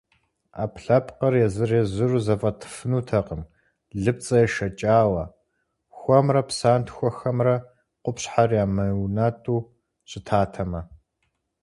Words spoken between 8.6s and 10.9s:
ямыунэтӏу щытатэмэ.